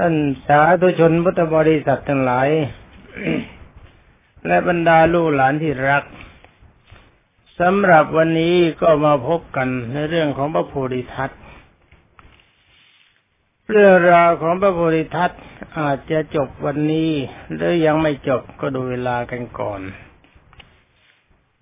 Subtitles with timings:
[0.00, 0.14] ท่าน
[0.46, 2.48] สาธุชนพุทธบริษัททั้งหลาย
[4.46, 6.04] และบรรดาลูกหลานที่รัก
[7.60, 11.30] สำหรับวันนี้ก็มาพบกันในเรื่องของพระโพธิทัต
[13.70, 15.30] เรื่องราวของพระโพธิทัต
[15.78, 17.10] อาจจะจบวันนี้
[17.54, 19.80] หรือยังไม่จบก็ดูเวลากันก่อน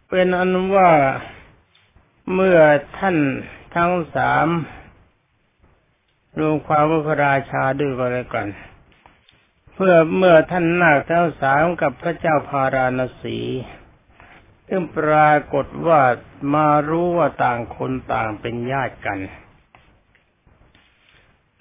[0.08, 0.90] เป็นอันว่า
[2.34, 2.58] เมื่อ
[2.98, 3.16] ท่าน
[3.74, 4.48] ทั้งสาม
[6.38, 8.48] รวมความว่าพระราชาด้วยก็แล้วกัน
[9.74, 13.38] เพื่อเมื่อท่านนาคทั้งสามกับพระเจ้าพาราณสี
[14.68, 16.00] ซึ่งปรากฏว่า
[16.54, 19.18] มารู้ว่าต่างคนต่างเป็นญาติกัน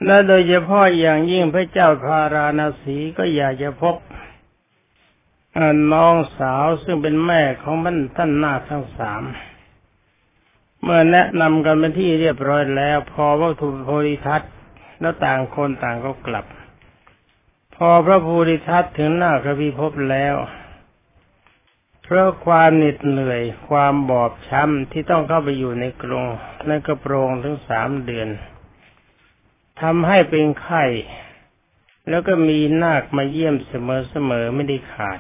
[0.06, 3.96] และโดยเฉพาะอย่างยิ่งพระเจ้าพาราณสีก็อยากจะพบ
[5.94, 9.24] น้องสาวซึ่งเป็นแม่ของมันท่านนาคทั้งสาม
[10.84, 14.42] เมื่อแนะนำกันเป็นที่เรียบร้อยแล้ว พอวัตถุโพธิทัต
[15.04, 16.46] แล้วต่างคนต่างก็กลับ
[17.76, 20.36] พอพระภูริทัตถึงหน้าพระพิภพแล้ว
[22.04, 26.26] เพราะความเหน็ดเหนื่อย ความบอบช้ำที่ต้องเข้าไปอยู่ในกรง
[26.68, 28.30] ในกระโปรงถึงสามเดือน
[29.82, 30.84] ทำให้เป็นไข้
[32.10, 35.20] แล้วก็มีนาคมาเยี่ยมเสมอๆไม่ได้ขาด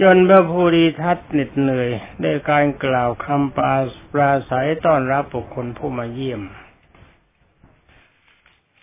[0.00, 1.90] จนพระภูริทัตเหน็ดเหนื่อย
[2.20, 3.76] ได้การกล่าวคำปรา
[4.12, 6.42] ปราศัยต้อนรับบุคคลผู้มาเยี่ยม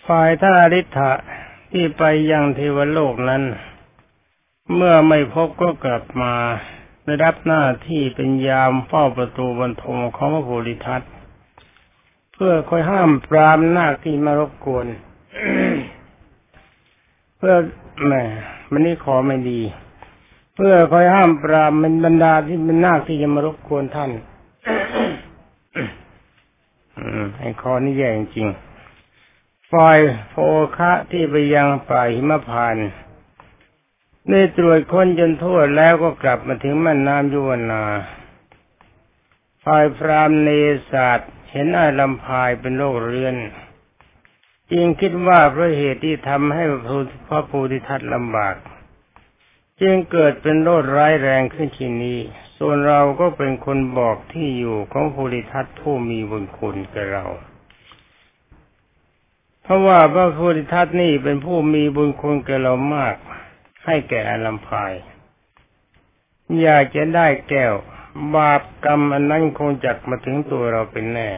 [0.08, 1.11] ฝ่ายท่านอริ t ะ
[1.72, 3.44] ที่ไปยังเทวโลกนั้น
[4.75, 6.33] เมื่อไม่พบก็กลับมา
[7.03, 11.02] ได้รับหน้าที่เป็นยามเฝ้าประตูบรรทมของพระโพธิทัต
[12.33, 14.88] เพื่อคอยห้ามปรามนาคที่มารบกวน
[17.38, 17.55] เพื่อ
[18.05, 18.13] แหม
[18.72, 19.61] มันนี่ขอไม่ดี
[20.55, 24.11] เพื่อคอยห้ามปรามมันบรรดาที่เป็นนาคที่จะมารบกวนท่าน
[27.38, 28.50] ไอ้คอนี่แย่จริง
[29.73, 30.35] ฝ่ายโฟ
[30.77, 32.77] คะที่ไปยังป่าหิมพาน
[34.29, 37.83] ได้ตรวจค้นจนทั่วแล้วก็กลับมาถึงแม่น้ำยุวนา
[39.63, 40.50] ฝ่ายพรามเน
[40.91, 43.35] ศาสตร์เห็นไอ้ลำพายเป็นโรคเรื้อน
[44.72, 46.63] จึงคิดว่าเพราะเหตุที่ทำให้
[47.27, 48.56] พระภูริทัตลำบาก
[49.81, 52.19] จึงเกิดเป็นโรคร้ายแรงขึ้นที่นี้
[52.57, 57.25] ส่วนเราก็เป็นคนบอกที่อยู่ของภูริทัตผู้มีบุญคุณแก่เรา
[59.67, 63.16] เพราะว่าพระโพธิทัตนี่เป็นผู้มีบุญคุณแก่เรามาก
[63.85, 64.94] ให้แก่อลัมพาย
[66.61, 67.73] อยากจะได้แก้ว
[68.35, 71.29] บาปกรรมอันนั้นคงจักมาถึงตัวเราเป็นแน่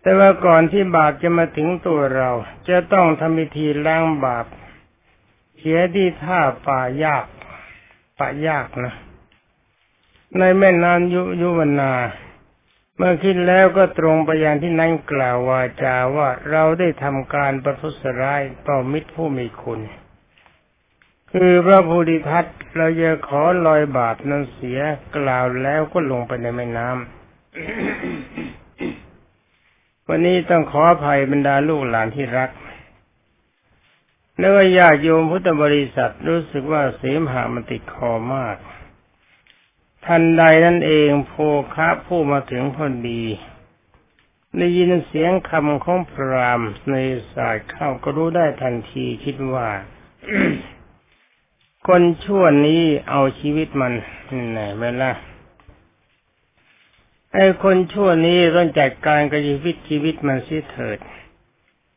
[0.00, 2.30] แต่ว่าก่อนที่บาปจะมาถึงตัวเรา
[2.68, 4.46] จะต้องทำพิธีล้างบาป
[5.56, 7.26] เขียที่ท่าป่ายาก
[8.18, 8.94] ป่ายากนะ
[10.38, 11.92] ในแม่น้ำยุยุวนา
[12.96, 19.80] เมื่อคิดแล้วก็ตรงไปยังที่นั่นกล่าววาจาว่าเราได้ทำการประทุษร้ายต่อมิตรผู้มีคุณ
[21.32, 22.44] คือพระภูริทัต
[22.76, 24.80] เราจะขอลอยบาปนั้นเสีย
[25.16, 26.98] กล่าวแล้วก็ลงไปในแม่น้ำ
[30.08, 32.50] วันนี้ต้องขออภัยบรรดาลูกหลานที่รัก
[34.38, 38.56] แล้วก็ญาติโยมพุทธบริษัทรู้สึกว่าเสมหะมันติดคอมาก
[40.06, 41.32] ทันใดนั่นเองโพ
[41.74, 43.22] คะผู้มาถึงพอดี
[44.58, 46.96] ได้ยินเสียงคำของพรามใน
[47.34, 49.68] สายเข้าก็รู้ได้ทันทีคิดว่า
[51.86, 53.92] คนชั่วนี้เอาชีวิตมัน
[54.50, 55.12] ไหนเวลา
[57.34, 60.98] ไอ้คนชั่วนี้ต้องจัดการกับชีวิตชีวิตมันสิเถิด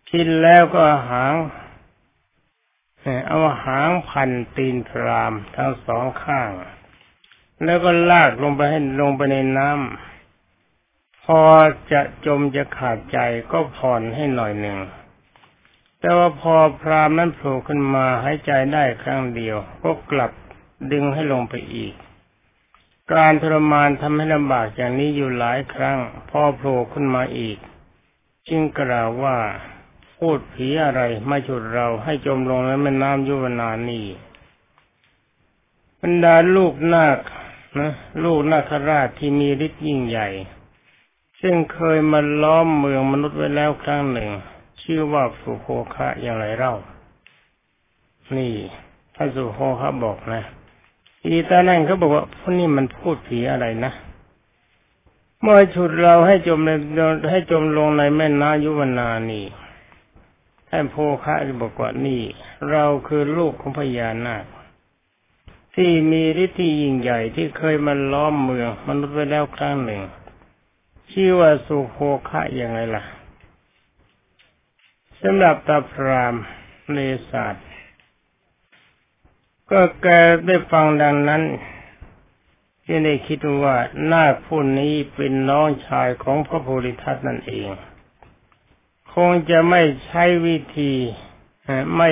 [0.09, 1.33] คิดแล้วก็หาง
[3.27, 6.49] เอาหางพันตีนพรามทั้งสองข้าง
[7.65, 11.41] แล้วก็ลากลงไปให้ลงไปในน้ำพอ
[11.91, 13.17] จะจมจะขาดใจ
[13.51, 14.77] ก็ผ่อนให้หน่อยหนึ่ง
[15.99, 20.31] แต่ว่าพอพรามนั้นโผล่ขึ้นมาหายใจได้ครั้งเดียว ก็กลับ
[20.91, 21.93] ดึงให้ลงไปอีก
[23.13, 25.99] การทรมานทำให้ลำบากอย่างนี้อยู่หลายครั้ง
[26.29, 27.57] พอโผล่ขึ้นมาอีก
[28.47, 29.37] จึงกล่าวว่า
[30.17, 34.01] พูดผีอะไรไม่ฉุดเราให้จมลงในแม่น้ำยุวนานี
[36.01, 37.17] บรรดาลูกนาค
[37.79, 37.91] นะ
[38.23, 40.27] ลูกนาคราชที่มีฤทธิ์ยิ่งใหญ่
[41.41, 44.29] ซึ่งเคยมาล้อมเมืองมนุษย์ไว้แล้วครั้งหนึ่ง
[44.81, 46.73] ชื่อว่าสุโคคะอย่างไรเล่า
[48.37, 48.53] นี่
[49.15, 50.41] ท่านสุโคคะบอกนะ
[51.25, 53.91] อีตานั่นเขาบอกว่าพวกนี้มันพูดผีอะไรนะ
[55.41, 56.69] เมื่อฉุดเราให้จมใน
[57.31, 59.45] ให้จมลงในแม่น้ำยุวนานี่
[60.69, 62.21] ท่านโพคะบอกว่านี่
[62.69, 64.45] เราคือลูกของพญานาค
[65.75, 70.01] ที่มีฤทธิ์ยิ่งใหญ่ที่เคยมาล้อมเมืองมนุษย์ไว้แล้วครั้งหนึ่ง
[71.11, 71.97] ชื่อว่าสุโภ
[72.29, 73.03] คะยังไงล่ะ
[75.21, 76.35] สำหรับตาพราม
[76.91, 76.97] เล
[77.29, 77.67] ศาสตร์
[79.71, 80.07] ก็แก
[80.45, 81.43] ได้ฟังดังนั้น
[82.83, 83.75] ที่ได้คิดว่า
[84.11, 87.69] นาคผู้นี้เป็นน้องชายของพระโพธิทัตนั่นเอง
[89.13, 90.93] คงจะไม่ใช้วิธี
[91.97, 92.09] ไม่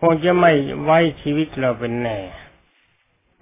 [0.00, 0.52] คงจะไม่
[0.82, 2.18] ไว้ชีวิตเราเป็นแน่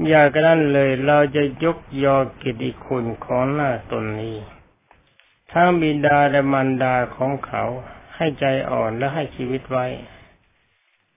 [0.07, 4.37] อย่างนั้นเลยเราจะยกยอกิติคุณของหน้าตนนี้
[5.53, 7.65] ทั้งบิดาและมารดาของเขา
[8.15, 9.87] ให้ใจอ่อนและให้ชีวิตไว้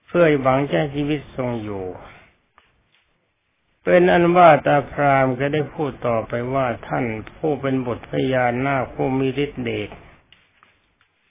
[0.06, 1.86] เพื่อหวังจะชีวิตทรงอยู่
[3.84, 7.04] เป็นอันว่าตาพรามก็ได้พูดต่อไปว่าท่าน
[7.36, 9.90] ผู้เป็นบุตรพญานาผู้มีฤทธิ์เดช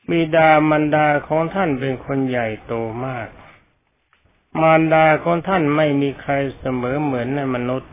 [0.09, 2.73] บิดามารดาของท่านเป็นคนใหญ่โต
[3.05, 3.27] มาก
[4.59, 7.91] มารดาของท่านไม่มีใครเสมอเหมือนในมนุษย์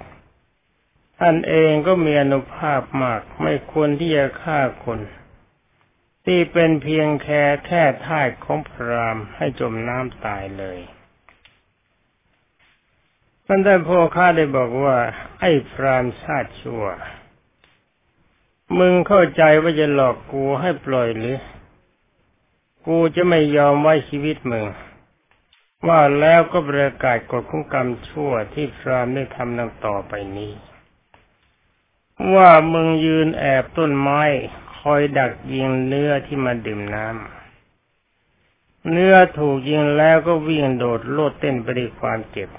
[1.19, 5.01] ท่านเองก็มีอนุภาพมาก ไม่ควรที่จะฆ่าคน
[6.25, 10.79] ที่เป็นเพียงแค่แค่ท่าสของพรามให้จมน้ำตายเลย
[13.47, 14.97] ท่านได้พ่อข้าได้บอกว่า
[15.41, 16.85] ไอ้พรามชาติชั่ว
[18.79, 21.39] มึงเข้าใจว่าจะหลอกกูให้ปล่อยหรือ
[22.87, 24.65] กูจะไม่ยอมไว้ชีวิตมึง
[25.87, 30.53] ว่าแล้วก็ประกาศกฎของกรรมชั่วที่พรามได้ทำดังต่อไปนี้
[32.35, 34.23] ว่ามึงยืนแอบต้นไม้
[34.79, 42.51] คอยดักยิงเนื้อที่มาดื่มน้ำเนื้อถูกยิงแล้วก็วิ่งโดดโลดเต้นไปด้วยความเจ็บ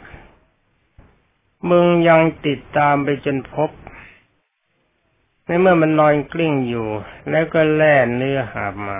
[1.69, 3.69] มึงยังติดตามไปจนพบ
[5.45, 6.87] ในเมื่อมันนอนกลิ้งอยู่
[7.29, 8.99] แล้วก็แล่เนื้อหาบมา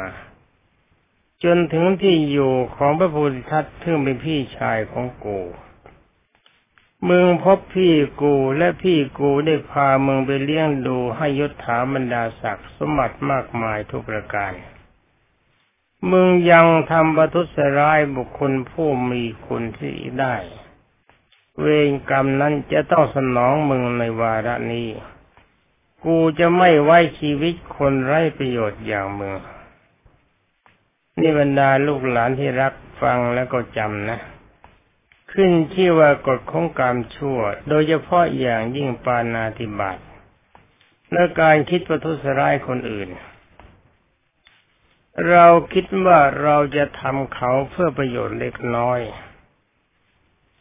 [1.44, 5.40] จนถึงที่อยู่ของพระโพธิทัตซึ่งเป็นพี่ชายของกู
[7.08, 14.54] มึงพบพี่กูและพี่กูได้พามึงไปเลี้ยงดูให้ยศถาบรรดาศักดิ์สมบัติมากมายทุกประการ
[16.12, 20.36] มึงยังทำประทุษร้ายบุคคลผู้มีคุณที่ได้
[21.60, 24.90] เวรกรรมนั้นจะต้องสนองมึงในวาระนี้
[26.06, 29.34] กูจะไม่ไว้ชีวิตคนไร้ประโยชน์อย่างมึง
[31.22, 34.20] นี่บรรดาลูกหลานที่รักฟังแล้วก็จำนะ
[35.32, 37.40] ขึ้นชื่อว่ากฎของกรรมชั่ว
[37.70, 39.98] โดยเฉพาะอย่างยิ่งปานาติบาต
[41.12, 43.10] และการคิดประทุษร้ายคนอื่น
[45.30, 49.00] เราคิดว่าเราจะทำเขาเพื่อประโยชน์เล็กน้อย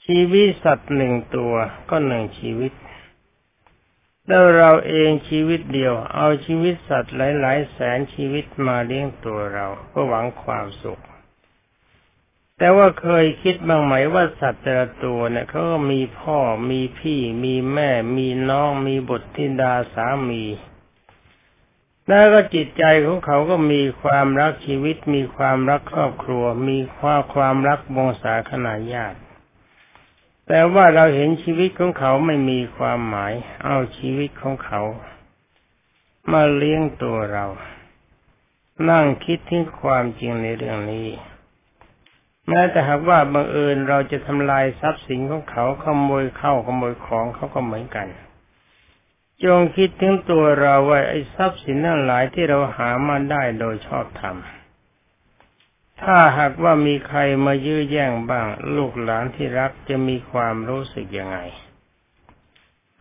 [0.04, 1.54] ชีวิตสัตว์หนึ่งตัว
[1.90, 2.72] ก็หนึ่งชีวิต
[4.28, 11.02] แล้วเราเองชีวิตเดียว เอาชีวิตสัตว์หลาย ๆ แสนชีวิตมาเลี้ยงตัวเราเพื่อหวังความสุข
[12.58, 16.38] แต่ว่าเคยคิดบ้างไหมว่าสัตว์แต่ละตัวเนี่ยเขาก็มีพ่อ
[16.70, 20.44] มีพี่ มีแม่ มีน้อง มีบุตรธิดาสามี
[22.08, 29.18] แล้วก็จิตใจของเขาก็มีความรักชีวิต มีความรักครอบครัว มีความความรักวงศาคณาญาติ
[30.48, 33.32] แต่ว่าเราเห็นชีวิตของเขาไม่มีความหมาย
[33.64, 34.82] เอาชีวิตของเขา
[36.32, 37.46] มาเลี้ยงตัวเรา
[38.90, 41.08] นั่งคิดถึงความจริงในเรื่องนี้
[42.48, 48.08] แม้แต่หากว่าบังเอิญเราจะทำลายทรัพย์สินของเขาขโมยเข้าขโมยของเขาก็เหมือนกัน
[49.44, 54.36] จงคิดถึงตัวเราว่าไอ้ทรัพย์สินทั้งหลายที่เราหามาได้โดยชอบธรรม
[56.02, 61.38] ถ้าหากว่ามีใครมายื้อแย่งบ้าง ลูกหลานที่รักจะมีความรู้สึกยังไง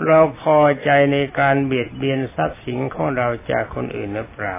[0.06, 4.58] เราพอใจในการเบียดเบียนทรัพย์สินของเราจากคนอื่นหรือเปล่า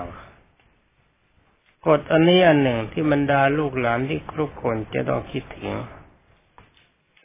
[1.86, 5.72] กฎอันนี้อันหนึ่งที่บรรดาลูกหลานที่ครุกคนจะต้องคิดถึง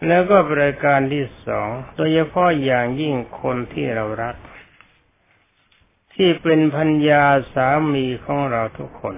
[0.07, 4.35] แล้วก็บริการที่สองโดยเฉพาะอย่างยิ่งคนที่เรารัก
[6.13, 9.15] ที่เป็นพัญญาสามีของเราทุกคน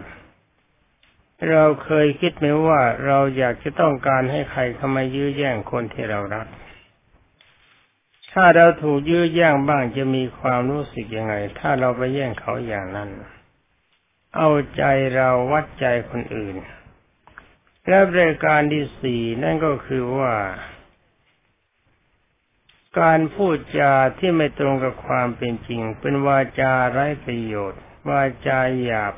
[1.49, 6.47] เราเคยคิดไหมว่าเราอยากจะต้องการให้ใครเข้ามายื้อแย่งคนที่เรารัก
[8.33, 13.09] ถ้าเราถูกยื้อแย่งบ้างจะมีความรู้สึกยังไง ถ้าเราไปแย่งเขาอย่างนั้น
[14.35, 14.83] เอาใจ
[15.15, 16.55] เราวัดใจคนอื่น
[17.87, 20.33] และบริการที่สี่นั่นก็คือว่า
[22.99, 29.13] การพูดจาที่ไม่ตรงกับความเป็นจริง เป็นวาจาไร้ประโยชน์ วาจาหยาบ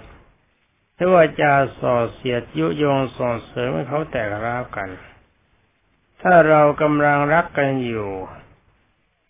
[0.97, 4.89] ถ้าว่าจะส่อเสียดยุยงส่งเสริมให้เขาแตกร้าวกัน
[6.21, 8.11] ถ้าเรากำลังรักกันอยู่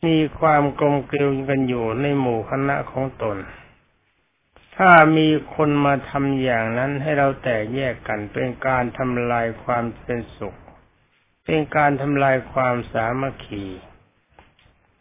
[0.06, 3.38] มีความกลมเกลียวกันอยู่ในหมู่คณะของตน
[4.78, 10.58] ถ้ามีคนมาทำอย่างนั้นให้เราแตกแยกกันเป็นการทำลายความเป็นสุข
[11.46, 13.66] เป็นการทำลายความสามัคคี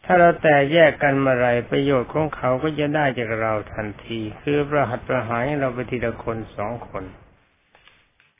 [0.09, 7.03] ถ้าเราแต่แยกกันเมื่อไรประโยชน์ของเขาก็จะได้จากเราทันที คือประหัตประหารเราไปทีละคนสองคน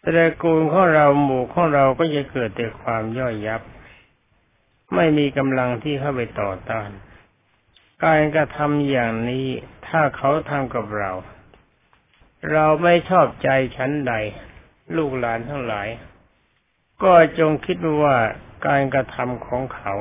[0.04, 3.62] ตระกูลของเราหมู่ของเราก็จะเกิดแต่ความย่อยยับ
[4.96, 6.90] ไม่มีกำลังที่เข้าไปต่อต้าน
[8.04, 9.48] การกระทำอย่างนี้
[9.88, 11.12] ถ้าเขาทำกับเรา
[12.52, 14.14] เราไม่ชอบใจชั้นใด
[14.96, 15.88] ลูกหลานทั้งหลาย
[17.04, 18.16] ก็จงคิดว่า
[18.68, 19.94] การกระทำของเขา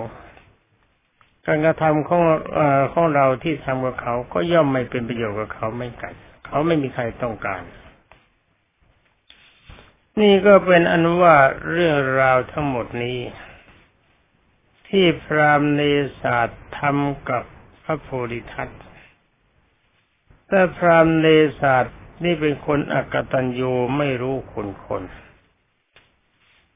[1.46, 2.22] การกระทำของ
[2.58, 2.60] อ
[2.92, 6.14] ของเราที่ทำกับเขาก็ย่อมไม่เป็นประโยชน์กับเขาไม่กัน
[6.46, 7.62] เขาไม่มีใครต้องการ
[10.20, 11.36] นี่ก็เป็นอนุว่า
[11.70, 13.20] เรื่องราวทั้งหมดนี้
[14.88, 15.80] ที่พรามเน
[16.20, 17.44] ศาสตร์ทำกับ
[17.84, 18.68] พระโพธิทัต
[20.48, 21.26] แต่พรามเน
[21.60, 25.02] ศาสตร์นี่เป็นคนอกตัญญูไม่รู้คุณคน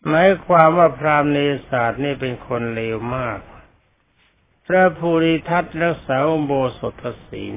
[0.06, 3.38] หมายความว่าพรามเนศาสตร์นี่เป็นคนเลวมาก
[4.72, 7.54] พระภูริทัตรักษาโบสถศีล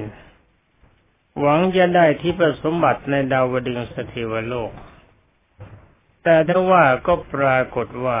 [1.40, 4.72] หวังจะได้ที่ประสมบัติในดาวดึงสถิวโลก
[6.22, 8.20] แต่ถ้าว่าก็ปรากฏว่า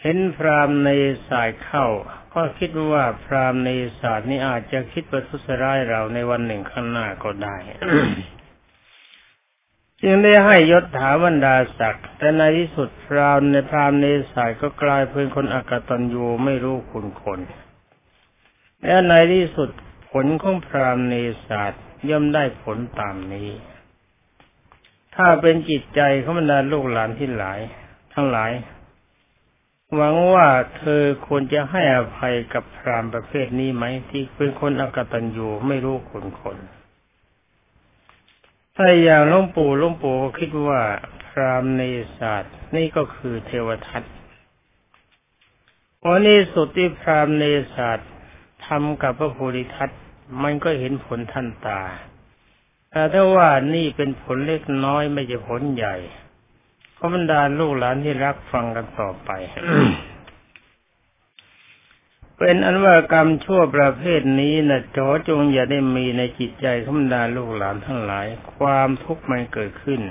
[0.00, 0.90] เห็นพรามใน
[1.28, 1.86] สายเข้า
[2.34, 7.56] ก็คิดว่าพรามในศาสตร์นี้อาจจะคิดประทุษร้ายเราในวันหนึ่งข้างหน้าก็ได้
[10.02, 17.40] จึงได้ให้ยศถาบรรดาศักดิ์แต่ในที่สุดพรามในพรามในสายก็กลายเป็นคนอกตัญญูไม่รู้คุณคน
[18.84, 19.70] และในที่สุด
[20.10, 21.14] ผลของพรามใน
[21.46, 21.72] ศาส
[22.10, 23.50] ย่อมได้ผลตามนี้
[25.16, 27.60] ถ้าเป็นจิตใจเขาบรรดาลูกหลานที่หลาย
[28.14, 28.52] ทั้งหลาย
[29.94, 36.58] หวังว่าเธอควรจะให้อภัยกับพรามประเภทนี้ไหมที่เป็นคนอกตัญญูไม่รู้คนคน
[38.78, 40.80] ถ้าอย่างลวงปู่ลวงปู่ก็คิดว่า
[41.24, 41.82] พรามใน
[42.18, 44.02] ศาสตร์นี่ก็คือเทวทัต
[46.04, 48.08] วันนี้สุดที่พรามในศาสตร์
[48.66, 49.90] ทำกับพระโพธิทัต
[50.42, 51.82] มันก็เห็นผลท่านตา
[52.90, 55.96] แต่ถ้าว่านี่เป็นผลเล็กน้อยไม่ใช่ผลใหญ่
[56.98, 59.30] ขบรรดาลูกหลานที่รักฟังกันต่อไป
[62.38, 68.26] เป็นอันว่ากรรมชั่วประเภทนี้นะจอจงอย่าได้มีในจิตใจขบรรดาลูกหลานทั้งหลาย
[68.56, 70.02] ความทุกข์มันเกิดขึ้น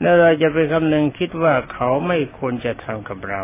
[0.00, 3.42] แล้วเราจะไปคำนึงคิดว่าเขาไม่ควรจะทำกับเรา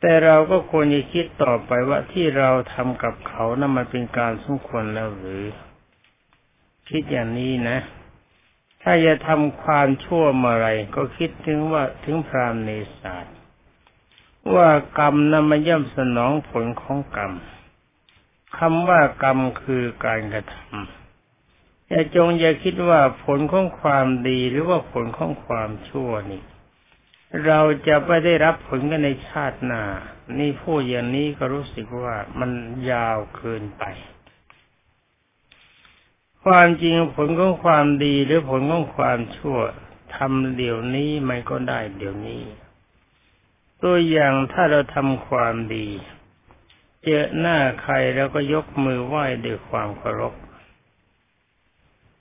[0.00, 5.44] แต่เราก็ควรจะคิดต่อไปว่าที่เราทำกับเขานะั้นมันเป็นการสมควรแล้วหรือ
[6.88, 7.78] คิดอย่างนี้นะ
[8.82, 13.33] ถ้าจะทำความชั่วมาไรก็คิดถึงว่าถึงพรามเนศาสตร์
[14.52, 17.32] ว่ากรรมนั้นมันย่อมสนองผลของกรรม
[18.56, 26.42] คำว่ากรรมคือการกระทำอย่าจงอย่าคิดว่าผลของความดีหรือว่าผลของความชั่วนี่
[27.46, 29.82] เราจะไม่ได้รับผลกันในชาติหน้า
[30.38, 32.50] นี่พูดอย่างนี้ก็รู้สึกว่ามัน
[32.90, 33.82] ยาวเกินไป
[36.44, 39.58] ความจริงผลของความดีหรือผลของความชั่ว
[40.16, 42.42] ทำเดี๋ยวนี้มันก็ได้เดี๋ยวนี้
[43.84, 45.88] ตัวอย่างถ้าเราทำความดี
[47.02, 50.34] เจอหน้าใครแล้วก็ยกมือไหว้ด้วยความเคารพ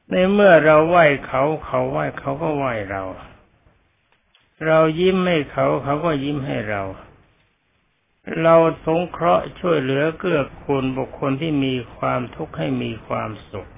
[0.09, 3.03] ในเมื่อเราไหว้เขาเขาไหว้เขาก็ไหว้เรา
[4.65, 6.83] เรายิ้มให้เขาเขาก็ยิ้มให้เรา
[8.41, 8.55] เรา
[8.85, 13.69] สงเคราะห์ช่วยเหลือเกื้อกูลบุคคลที่มีความทุกข์ให้มีความสุข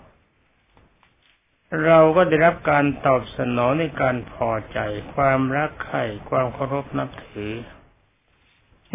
[1.86, 4.80] เราก็ได้รับการตอบสนองในการพอใจ
[5.14, 7.52] ความรักใคร่ความเคารพนับถือ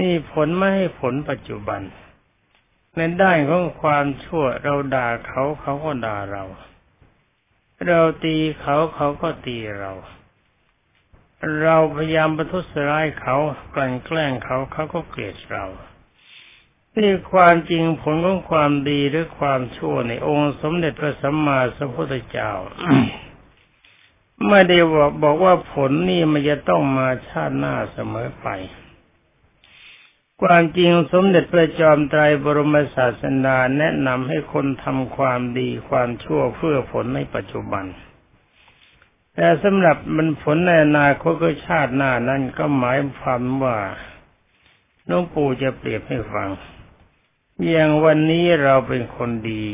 [0.01, 1.81] นี่ผลไม่ให้ผลปัจจุบัน
[2.97, 6.45] ในด้านของความชั่วเราด่าเขาเขาก็ด่าเรา
[7.87, 9.93] เราตีเขาเขาก็ตีเรา
[11.63, 13.37] เราพยายามประทุษร้ายเขา
[13.75, 15.65] กลั่นแกล้งเขาเขาก็เกลียดเรา
[16.97, 22.53] นี่ความจริงผลของความดีหรือความชั่วในองค์สมเด็จพระสัมมาสัมพุทธเจ้า
[24.49, 28.49] ไม่ได้บอกบอกว่าผลนี่มันจะต้องมาชาติหน้าเสมอไป
[30.41, 37.85] ความจริงสมเด็จพระจอมไตรบรมศาสนาแนะนำให้คนทำความดีความชั่วเพื่อผลในปัจจุบัน
[39.35, 43.79] แต่สำหรับมันผลในอนาคตก็ชาติหน้านั้นก็หมายความว่า
[45.07, 46.49] หลวงปู่จะเปรียบให้ฟัง
[47.69, 49.67] อย่างวันนี้เราเป็นคนดี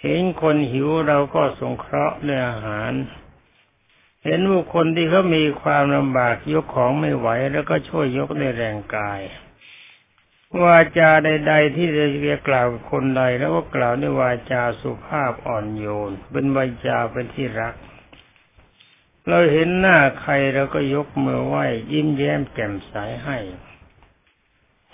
[0.00, 2.92] เห็นคนหิวเราก็สงเคราะห์ด้วยอาหาร
[4.24, 9.20] เห็นบุคคลที่เขามีความลำบากยกของไม่ไหว แล้วก็ช่วยยกในแรงกาย
[10.62, 17.74] วาจาใด ๆ ที่จะเรียกล่าวคนใด แล้วก็กล่าวด้วยวาจาสุภาพอ่อนโยน เป็นวาจาเป็นที่รัก
[19.28, 23.38] เราเห็นหน้าใครเราก็ยกมือไหว้ยิ้มแย้มแจ่มใสให้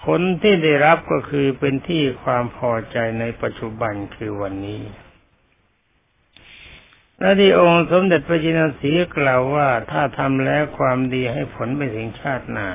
[0.02, 4.82] ผลที่ได้รับก็คือเป็นที่ความพอใจในปัจจุบันคือวันนี้
[7.20, 12.68] และที่องค์สมเด็จพระจินสีกล่าวว่าถ้าทำแล้วความดีให้ผลไปถึงชาติหน้า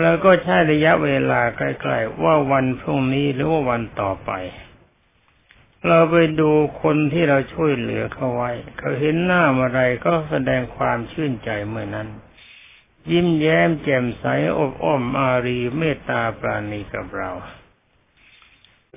[0.00, 4.32] แล้วก็ใช้ระยะเวลาใกล้ๆว่าวันพรุ่งนี้หรือว่าวันต่อไป
[5.86, 6.50] เราไปดู
[6.82, 12.08] คนที่เราช่วยเหลือเขาไว้ เขาเห็นหน้าอะไรก็แสดงความชื่นใจเมื่อนั้น
[13.10, 14.24] ยิ้มแย้มแจ่มใส
[14.58, 17.30] อบอ้อมอารีเมตตาปราณีกับเรา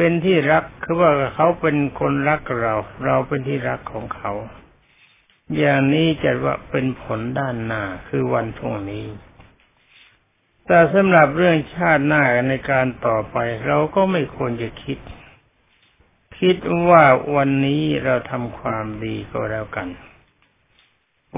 [0.01, 2.75] เป็นที่รักคือว่าเขาเป็นคนรักเรา
[3.05, 4.31] เราเป็นที่รักของเขา
[5.57, 9.05] อย่างนี้จะว่าเป็นผลด้านหน้าคือวันพรุ่งนี้
[10.65, 13.37] แต่สำหรับเรื่องชาติหน้าในการต่อไป
[13.67, 14.97] เราก็ไม่ควรจะคิด
[16.39, 16.57] คิด
[16.89, 17.03] ว่า
[17.35, 19.87] วันนี้เราทำความดีก็แล้วกัน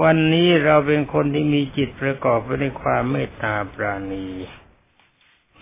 [0.02, 4.26] วันนี้เราเป็นคนที่มีจิตประกอบไปด้วยความเมตตาปราณี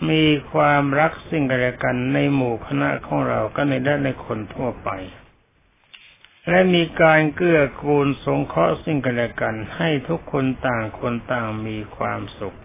[0.09, 4.89] มีความรักซึ่งกันและกันในหมู่คณะของเราก็ในด้านในคนทั่วไป
[6.49, 12.57] และมีการเกื้อกูลสงเคราะห์ซึ่งกันและกัน ให้ทุกคนต่างคนต่างมีความสุข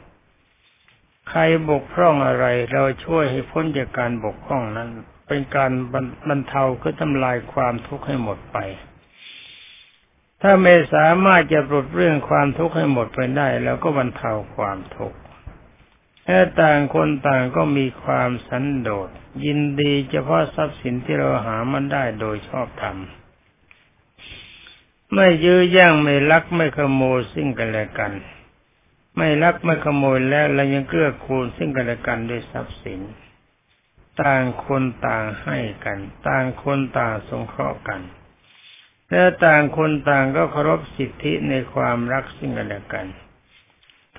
[1.29, 4.89] ใครบกพร่องอะไรเราช่วยให้พ้นจากการบกพร่องนั้น
[5.27, 5.71] เป็นการ
[6.29, 8.59] บรรเทาก็ทำลายความทุกข์ให้หมดไป
[10.43, 15.19] ถ้าไม่สามารถจะปลดเรื่องความทุกข์ให้หมดไปได้ แล้วก็บรรเทาความทุกข์
[16.27, 19.11] ถ้าต่างคนต่างก็มีความสันโดษ
[19.45, 22.97] ยินดีเฉพาะทรัพย์สินที่เราหามันได้โดยชอบธรรม
[25.15, 28.13] ไม่ยื้อแย่งไม่ลักไม่ขโมยสิ่งกันและกัน
[29.17, 33.01] ไม่ลักไม่ขโมยแล้วและยังเกื้อกูลซึ่งกันและกันด้วยทรัพย์สิน
[34.23, 38.01] ต่างคนต่างให้กัน ต่างคนต่างสงเคราะห์กัน
[39.11, 43.07] และต่างคนต่างก็เคารพสิทธิในความรักซึ่งกันและกัน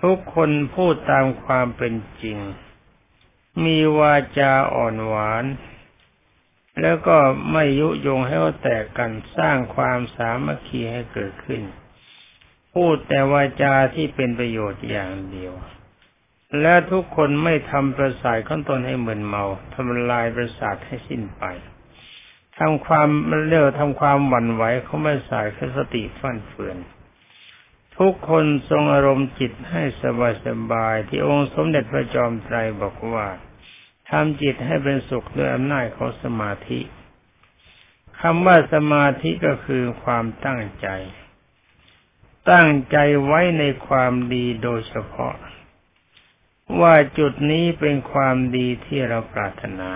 [0.02, 2.38] ทุกคนพูดตามความเป็นจริง
[3.66, 5.46] มีวาจาอ่อนหวาน
[6.82, 7.18] แล้วก็
[7.52, 11.62] ไม่ยุยงให้เขาแตกกันสร้างความสามัคคีให้เกิดขึ้น
[12.74, 15.54] พูดแต่วาจาที่เป็นประโยชน์อย่างเดียว
[16.62, 19.44] และทุกคนไม่ทำประสาทขั้นตนให้เหมือนเมา
[19.74, 21.44] ทำลายประสาทให้สิ้นไป
[22.60, 23.10] ทำความ
[23.48, 26.78] เรียกทำความหวั่นไหวเขาไม่สายคือสติฟั่นเฟือน
[28.00, 33.28] ทุกคนทรงอารมณ์จิตให้สบายสบายที่องค์สมเด็จพระจอมไตรบอกว่า
[34.10, 36.82] ทำจิตให้เป็นสุขด้วยอำนาจของสมาธิ
[38.20, 40.88] คำว่าสมาธิก็คือความตั้งใจ
[42.52, 45.36] ตั้งใจไว้ในความดีโดยเฉพาะ
[46.82, 49.92] ว่าจุดนี้เป็นความดีที่เราปรารถนา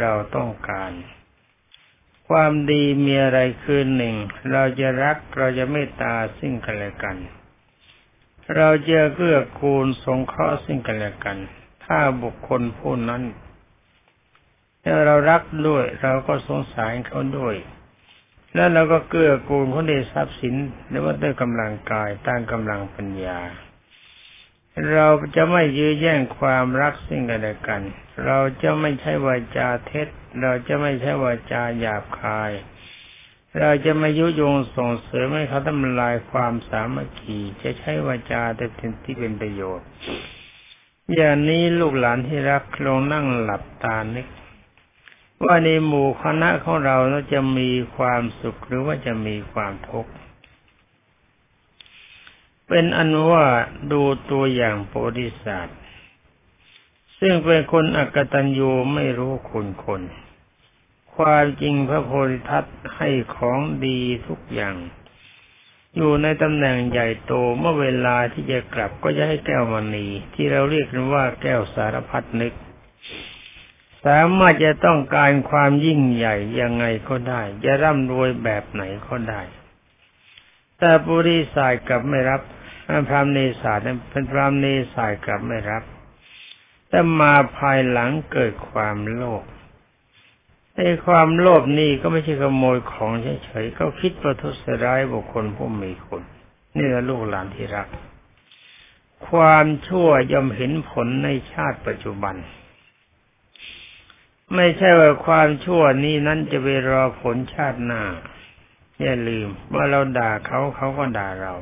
[0.00, 0.90] เราต้องการ
[2.30, 4.14] ความดีมีอะไรคือหนึ่ง
[4.52, 7.16] เราจะรักเราจะเมตตาซึ่งกันและกัน
[8.56, 11.38] เราจะเกื้อกูลสงเคราะห์ซึ่งกันและกัน
[11.84, 13.22] ถ้าบุคคลผู้นั้น
[14.84, 17.56] ถ้าเรารักด้วย เราก็สงสารเขาด้วย
[18.54, 20.54] แล้วเราก็เกื้อกูลเขาได้ทรัพย์สิน
[20.88, 23.38] หรือว่าด้วยกำลังกายตั้งกำลังปัญญา
[24.92, 25.06] เรา
[25.36, 27.82] จะไม่ยื้อแย่งความรักซึ่งกันและกัน
[28.24, 30.08] เราจะไม่ใช่วาจาเท็จ
[30.40, 32.52] เราจะไม่ใช่วาจาหยาบคาย
[33.58, 39.88] เราจะไม่ยุยงส่งเสริมให้เขาทำลายความสามัคคี จะใช้วาจาแต่เป็นที่เป็นประโยชน์
[41.14, 44.26] อย่างนี้ลูกหลานที่รักลงนั่งหลับตานึก
[45.44, 46.96] ว่าในหมู่คณะของเรา
[47.32, 50.12] จะมีความสุขหรือว่าจะมีความทุกข์
[52.72, 53.46] เป็นอันว่า
[53.92, 55.78] ดูตัวอย่างโพธิสัตว์
[57.20, 60.02] ซึ่งเป็นคนอักตัญญูไม่รู้คุณคน
[61.14, 62.64] ความจริงพระโพธิทัต
[62.96, 64.76] ให้ของดีทุกอย่าง
[65.96, 72.54] อยู่ในตำแหน่งใหญ่โตเมื่อเวลาที่จะกลับก็จะให้แก้วมณีที่เราเรียกกันว่าแก้วสารพัดนึก
[74.06, 79.42] สามารถจะต้องการความยิ่งใหญ่ยังไงก็ได้ จะร่ำรวยแบบไหนก็ได้
[80.78, 82.40] แต่ปุริสายกลับไม่รับ
[83.08, 83.78] พรามเนศาส
[84.10, 85.82] เป็นพรามเนศายกลับไม่รับ
[86.88, 89.44] แต่มาภายหลังเกิดความโลภ
[90.74, 93.12] ไอ้ความโลภนี่ก็ไม่ใช่ขโมยของ
[93.44, 96.22] เฉยๆก็คิดประทุษร้ายบุคคลผู้มีคน
[96.76, 97.88] นี่แหละลูกหลานที่รัก
[99.28, 102.34] ความชั่วย่อมเห็นผลในชาติปัจจุบัน
[104.54, 108.02] ไม่ใช่ว่าความชั่วนี้นั้นจะไปรอผลชาติหน้า
[109.00, 111.54] อย่าลืมว่าเราด่าเขาเขาก็ด่าเรา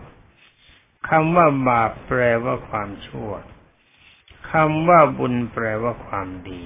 [1.08, 3.30] คำว่าบาปแปลว่าความชั่ว
[4.50, 6.64] คำว่าบุญแปลว่าความดี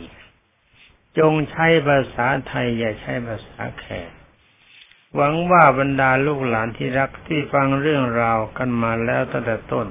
[1.18, 4.10] จงใช้ภาษาไทยอย่าใช้ภาษาแขก
[5.14, 9.86] หวังว่าบรรดาลูกหลานที่รักที่ฟังเรื่องราวกันมาแล้วตั้งแต่ต้น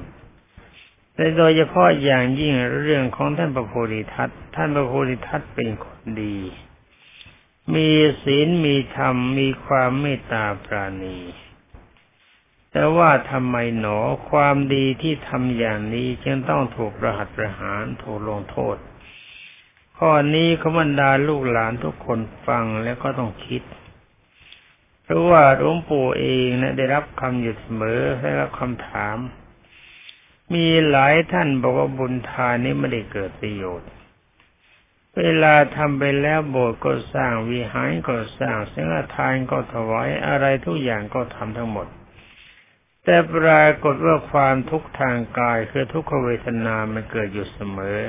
[1.15, 6.37] แต่โดยเฉพาะอย่างยิ่งเรื่องของท่านพระโพธิทัตท่านพระโพธิทัตเป็นคนดี
[7.73, 7.89] มี
[8.23, 11.17] ศีลมีธรรมมีความเมตตาปราณี
[12.71, 18.77] แต่ว่าทำไมหนอความดีที่ทำอย่างนี้จึงต้องถูกประหัตประหารถูกลงโทษ
[19.97, 23.63] ข้อนี้ขบรรดาลูกหลานทุกคนฟังแล้วก็ต้องคิด
[25.03, 29.17] เพราะว่าหลวงปู่เองนะได้รับคำหยุดเสมอได้รับคำถาม
[30.53, 33.89] มีหลายท่านบอกว่าบุญทานนี้ไม่ได้เกิดประโยชน์
[35.17, 41.87] เวลาทำไปแล้วโบสถ์ก็สร้างวิหารก็สร้างสังฆทานก็ถวายอะไรทุกอย่างก็ทำทั้งหมด
[43.05, 47.99] แต่ปรากฏว่าความทุกข์ทางกายคือทุกขเวทนามันเกิดอยู่เสมอ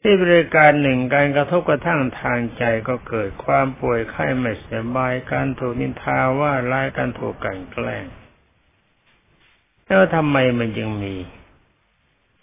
[0.00, 8.04] ที่บริการหนึ่งการกระทบกระทั่งทางใจก็เกิดความป่วยไข้ไม่สบายการถูกนินทาว่าร้ายการถูกกันแกล้ง
[9.86, 11.16] แล้วทำไมมันยังมี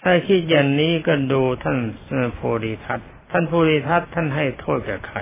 [0.02, 1.78] ถ้าคิดอย่างนี้ก็ดูท่าน
[2.36, 3.00] โพธิทัต
[3.32, 5.20] ท่านโพธิทัตท่านให้โทษแกับใคร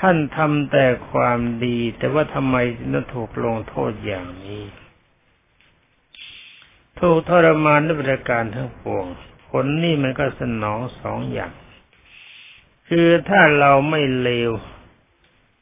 [0.00, 2.56] ท่านทำแต่ความดี แต่ว่าทำไม
[2.92, 4.62] ต้องถูกลงโทษอย่างนี้
[7.00, 9.06] ถูกทรมานด้วยประการทั้งปวง
[9.48, 11.52] ผลนี่มันก็สนองสองอย่าง
[12.88, 14.50] คือถ้าเราไม่เลว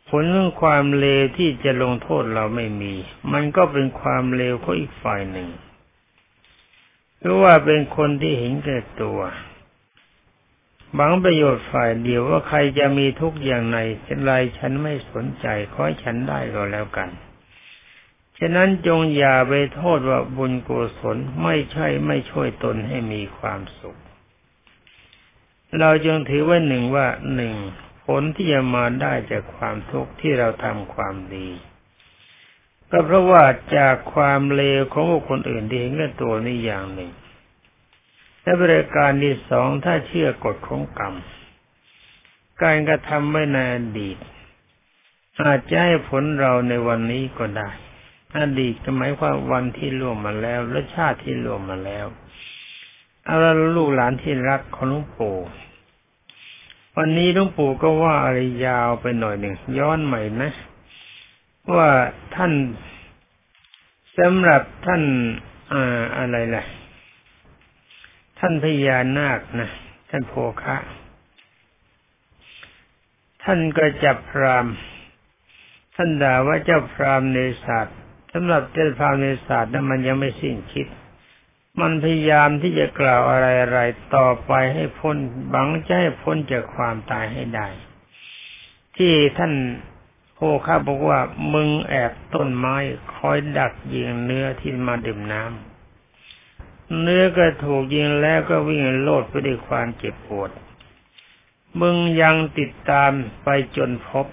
[0.08, 2.94] ผลของความเลวที่จะลงโทษเราไม่มี
[3.32, 5.48] มันก็เป็นความเลวของอีกฝ่ายหนึ่ง
[7.20, 9.20] หรือว่าเป็นคนที่เห็นแก่ตัว
[10.94, 17.10] หวังประโยชน์ฝ่ายเดียวว่าใครจะมีทุกอย่างไรเช่นไรฉันไม่สนใจขอให้ฉันได้ก็แล้วกัน
[18.38, 23.98] ฉะนั้นจงอย่าไปโทษว่าบุญกุศลไม่ใช่ไม่ช่วยตนให้มีความสุข
[25.80, 27.54] เราจึงถือว่าหนึ่งว่าหนึ่ง
[28.06, 31.48] ผลที่จะมาได้จากความทุกข์ที่เราทำความดี
[32.90, 33.44] ก็เพราะว่า
[33.76, 37.10] จากความเลวของบุคคลอื่นที่เห็นแก่ตัวนี่อย่างหนึ่ง
[38.46, 41.14] และบริการที่สองถ้าเชื่อกฎของกรรม
[42.62, 44.18] การกระทำไว้ในอดีต
[45.42, 47.70] อาจจะให้ผลเราในวันนี้ก็ได้
[48.38, 52.06] อดีตก็หมายความวันที่ล่วงมาแล้วและชาติที่ล่วงมาแล้ว
[53.24, 55.36] เอาละลูกหลานที่รักของหลวงปู่
[56.96, 60.50] วันนี้หลวงปู่ก็ว่าอะไรยาวไปหน่อยหนึ่งย้อนใหม่นะ
[61.74, 61.88] ว่า
[62.34, 62.52] ท่าน
[64.18, 65.02] สำหรับท่าน
[65.72, 66.64] อ่าอะไรล่ะ
[68.38, 69.70] ท่านพญานาคนะ
[70.10, 70.76] ท่านโพคะ
[73.42, 74.66] ท่านก็จับพราม
[75.94, 77.96] ท่านด่าว่าเจ้าพรามในศาสตร์
[78.32, 80.86] สำหรับเจ้าพรามในศาสตร์นั้นมันยังไม่สิ้นคิด
[81.80, 83.80] มันพยายามที่จะกล่าวอะไรอะไร
[84.14, 85.16] ต่อไปให้พ้น
[85.52, 87.68] บังจะให้พ้นจากความตายให้ได้
[88.96, 89.52] ที่ท่าน
[90.36, 91.20] โอ้ข้าบอกว่า
[91.52, 92.76] มึงแอบต้นไม้
[93.14, 95.75] คอยดักยิงเนื้อที่มาดื่มน้ำ
[97.00, 100.50] เนื้อก็ถูกยิงแล้วก็วิ่งโลดไปด้วยความเจ็บปวด
[101.80, 103.10] มึงยังติดตาม
[103.42, 104.26] ไปจนพบ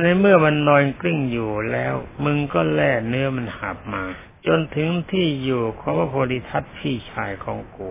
[0.00, 4.04] ในเมื่อมันนอนกลิ้งอยู่แล้ว มึงก็แล่เนื้อมันหับมา
[4.46, 7.90] จนถึงที่อยู่ของพระโพธิทัตพี่ชายของกู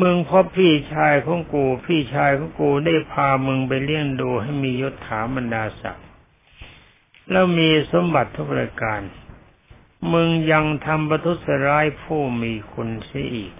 [0.00, 6.06] มึงพบพี่ชายของกู พี่ชายของกูได้พามึงไปเลี้ยงดูให้มียศถาบรรดาศักดิ์
[7.30, 9.00] แล้วมีสมบัติทุกประการ
[10.12, 13.52] มึงยังทำประทุษร้ายผู้มีคุณเสียอีก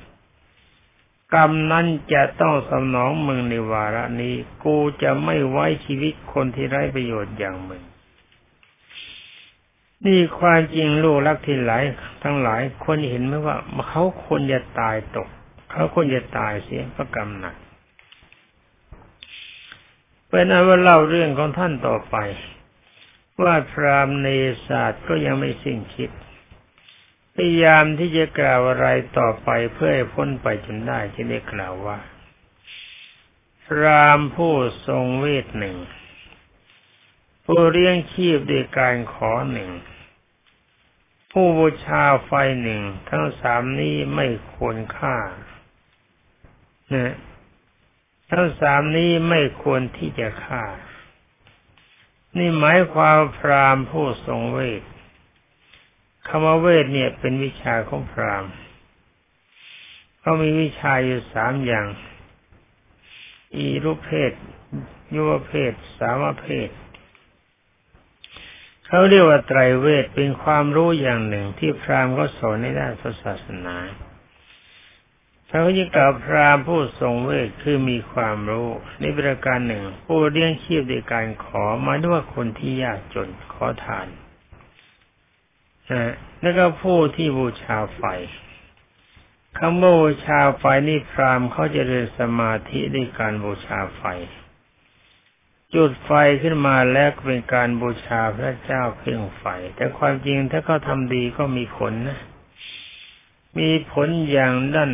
[1.34, 7.82] กรรมนั้นจะต้องสนองมึงในวาระนี้ กูจะไม่ไว้ชีวิตคนที่ไร้ประโยชน์อย่างมึง
[10.04, 11.82] นี่ความจริงลูกรักที่หลาย
[12.22, 13.56] ทั้งหลายคนเห็นไหมว่า
[13.88, 15.28] เขาควรจะตายตก
[15.70, 17.54] เขาควรจะตายเสียเพราะกรรมหนัก
[20.28, 22.16] เป็นอันว่าเล่าเรื่องของท่านต่อไป
[23.42, 24.28] ว่าพรามใน
[24.66, 26.10] ศาสตร์ก็ยังไม่สิ้นคิด
[27.34, 28.86] พยายามที่จะกล่าวอะไร
[29.18, 31.98] ต่อไปเพื่อให้พ้นไปจนได้ที่ได้กล่าวว่า
[33.64, 34.54] พรามผู้
[34.86, 35.76] ทรงเวทหนึ่ง
[37.44, 39.70] ผู้เลี้ยงชีพด้วยการขอหนึ่ง
[41.32, 42.30] ผู้บูชาไฟ
[42.62, 45.16] หนึ่ง ทั้งสามนี้ไม่ควรค่า
[46.94, 47.14] นะ
[48.30, 50.64] ทั้งสามนี้ไม่ควรที่จะฆ่า
[52.36, 54.82] นี่หมายความพรามผู้ทรงเวท
[56.26, 58.44] คำว่าเวทเนี่ยเป็นวิชาของพราม
[60.20, 61.86] เขามีวิชาอยู่สามอย่าง
[63.56, 64.32] อีรูปเพศ
[65.14, 66.70] ยุวเพศ สามเพศ
[68.86, 73.76] เขาเรียกว่าไตรเวทเป็นความรู้อย่างหนึ่งที่พรามก็สอนในด้านศาสนา
[75.48, 78.68] พระพุทธเจ้าพราหมณ์ผู้ทรงเวทคือมีความรู้
[79.00, 84.06] ในประการหนึ่ง ผู้เลี้ยงชีพโดยการขอมาด้วยคนที่ยากจนขอทาน
[85.90, 88.02] นะแล้วก็ผู้ที่บูชาไฟ
[89.58, 94.02] คำว่าบูชาไฟนี่พรามเขาจะเรียนสมาธิด้วยการบูชาไฟ
[95.74, 96.10] จุดไฟ
[96.42, 99.44] ขึ้นมาแล้วเป็นการบูชาพระเจ้าเพ่องไฟ
[99.76, 102.18] แต่ความจริงถ้าเขาทำดีก็มีผลนะ
[103.58, 104.92] มีผลอย่างด้าน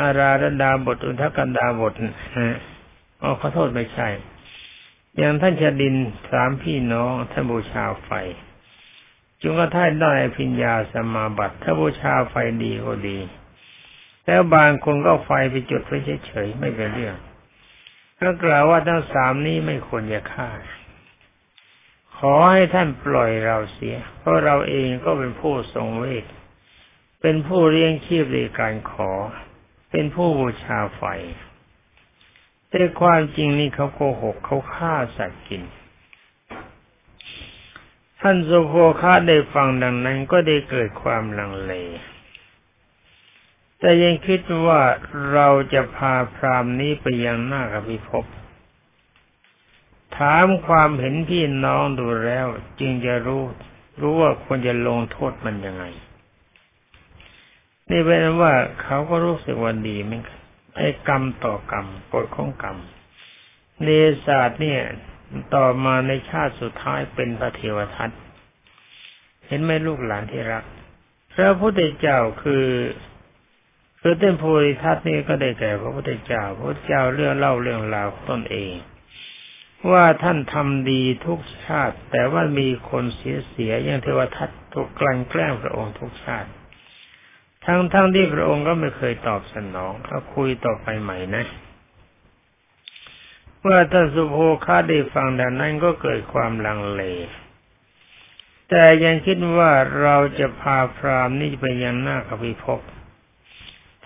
[0.00, 1.92] อาราดดาบทอุทกันดาบท
[2.38, 2.58] ฮะ
[3.22, 4.08] อ๋อขอโทษไม่ใช่
[5.16, 5.94] อย่างท่านชดิน
[6.30, 8.10] สามพี่น้องท่านบูชาไฟ
[9.42, 13.18] จุงกระท่านได้พิญญาสมาบัติ ถ้าบูชาไฟดีก็ดี
[14.26, 17.16] แล้วบางคนก็ไฟไปจุดไว้เฉยๆไม่เป็นเรื่อง
[18.20, 20.50] ก็กล่าวว่าทั้งสามนี้ไม่ควรจะฆ่า
[22.16, 26.24] ขอให้ท่านปล่อยเราเสีย เพราะเราเองก็เป็นผู้ทรงเวท
[27.20, 29.12] เป็นผู้เลี้ยงชีพในการขอ
[29.90, 31.02] เป็นผู้บูชาไฟ
[32.70, 35.62] แต่ความจริงนี่เขาโกหกเขาฆ่าสัตว์กิน
[38.20, 41.72] ท่านสุโภคาได้ฟังดังนั้นก็ได้เกิดความลังเล
[43.78, 44.80] แต่ยังคิดว่า
[45.32, 48.24] เราจะพาพรามนี้ไปยังหน้ากับพิภพ
[50.16, 52.46] ถามความเห็นพี่น้องดูแล้ว
[52.80, 53.42] จึงจะรู้
[54.00, 55.84] รู้ว่าควรจะลงโทษมันยังไง
[57.90, 58.52] นี่เป็นว่า
[58.82, 60.12] เขาก็รู้สึกว่าดีเหม
[60.76, 62.76] ไอ้กรรมต่อกรรมกฎของกรรม
[63.82, 63.88] เน
[64.24, 64.80] ศาสตร์เนี่ย
[65.54, 68.10] ต่อมาในชาติสุดท้ายเป็นพระเทวทัต
[69.46, 70.64] เห็นไหมลูกหลานที่รัก
[71.34, 72.66] พระพุทธเจ้าคือ
[74.00, 78.72] คือเต้นโพธิทัตนี่ก็ได้แก่พระพุทธเจ้า พระพุทธเจ้าเรื่องเล่าเรื่องราวตนเอง
[79.92, 86.50] ว่าท่านทำดีทุกชาติ แต่ว่ามีคนเสียเสียอย่างเทวทัตถูกกลั่นแกล้งพระองค์ทุกชาติ
[87.64, 91.44] ทั้งทั้งที่พระองค์ก็ไม่เคยตอบสนองเอาคุยต่อไปใหม่นะ
[93.60, 97.02] เมื่อท่านสุโภคาได้ฟังดังนั้นก็เกิดความลังเล
[98.68, 102.80] แต่ยังคิดว่าเราจะพาพรามนี่ไปยังหน้ากับพิภพ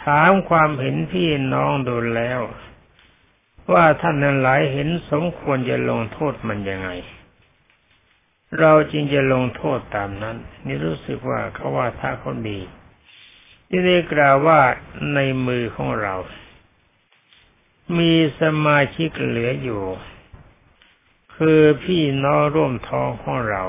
[0.05, 2.41] ถามความเห็นพี่น้องดูแล้ว
[3.73, 6.91] ว่าท่านนั้นหลายเห็นสมควรจะลงโทษมันยังไง
[8.59, 10.37] เราจริงจะลงโทษตามนั้น
[10.67, 12.61] นี่รู้สึกว่าเขาว่าถ้าเขาดี
[13.69, 14.61] ที่ได้กล่าวว่า
[15.15, 16.15] ในมือของเรา
[17.99, 19.83] มีสมาชิกเหลืออยู่
[21.37, 23.63] คือพี่น้องร่วมท้องของเรา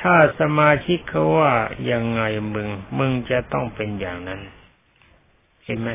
[0.00, 1.52] ถ้าสมาชิกเขาว่า
[1.90, 2.22] ยังไง
[2.54, 4.40] มึง มึงจะต้องเป็นอย่างนั้น
[5.64, 5.90] เห็นไหม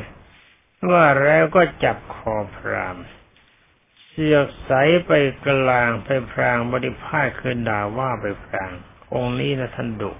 [0.91, 2.97] ว่าแล้วก็จับคอพราม
[4.09, 4.71] เสียกใส
[5.05, 5.12] ไป
[5.47, 8.71] กลางไปพรางบริพาทคืนด่าว่าไปพราง
[9.13, 10.12] องค์นี้นะท่านดุ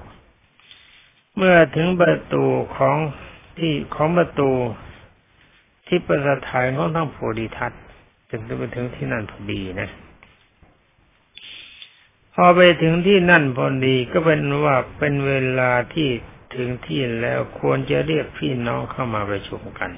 [1.36, 2.46] เมื่อถึงประตู
[2.78, 2.98] ของ
[3.58, 4.52] ที่ของประตู
[5.94, 7.72] ที่ประสถานของทั้งโพธิทัต
[8.30, 9.90] จึงไปถึงที่นั่นพอดีนะ
[12.34, 16.10] พอไปถึงที่นั่นพอดีก็เป็นว่าเป็นเวลาที่
[16.56, 19.92] ถึงที่แล้วควรจะเรียกพี่น้องเข้ามาประชุมกัน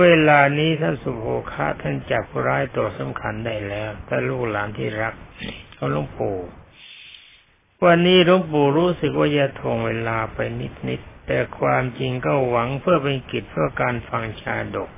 [0.00, 5.14] เวลานี้ท่านสุโภคาท่านจับร้ายตัวสำคัญได้แล้วถ้าลูกหลานที่รัก
[5.74, 6.36] เขาหลวงปู่
[7.84, 10.38] วันนี้หลวงปู่รู้สึกว่าจะทวงเวลาไป
[10.90, 14.90] นิดๆ แต่ความจริงก็หวังเพื่อเป็นกิจเพื่อการฟังชาดก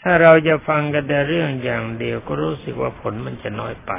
[0.00, 3.92] ถ้าเราจะฟังกันแต่เรื่องอย่างเดียวก็รู้สึกว่าผลมันจะน้อยไป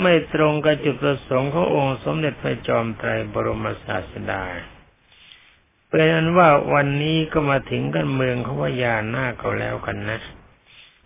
[0.00, 4.42] ไม่ตรงกับจุดประสงค์ขององค์สมเด็จพระจอมไตรบรมศาสดา
[5.88, 10.20] เป็นนั้นว่าวันนี้ก็มาถึงกันเมืองเขาว่ายาหน้าเขาแล้วกันนะ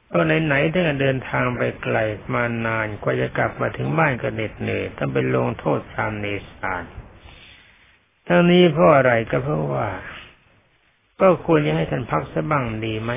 [0.07, 1.98] เพราะไหนๆถ้าเดินทางไปไกล
[2.35, 6.85] มานานกว่าจะกลับมาถึงบ้านก็เหน็ดเหนื่อยต้องไปลงโทษตามเนสาน
[8.29, 9.88] ทั้งนี้เพราะอะไรก็เพราะว่า
[11.21, 13.12] ก็ควรจะให้ท่านพักสักบ้างดีไหม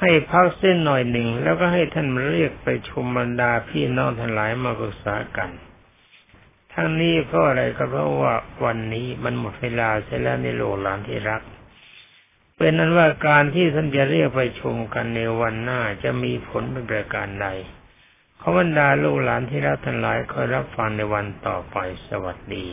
[0.00, 5.50] ให้พักเส้นหน่อยหนึ่งแล้วก็ให้ท่านมาเรียกไปชมบรรดาพี่น้องทั้งหลายมาปรึกษากัน
[6.74, 11.42] ทั้งนี้เพราะอะไรก็เพราะว่าวันนี้มันหมดเวลาเสียแล้วในโลกหลานที่รัก
[12.56, 17.48] เป็นนั้นว่าการที่ท่านจะเรียกไปชมกันในวันหน้าจะมีผลเป็นประการใด
[18.40, 21.76] ขอบรรดาลูกหลานที่รักทั้งหลายคอยรับฟังในวันต่อไป
[22.08, 22.66] สวัสดี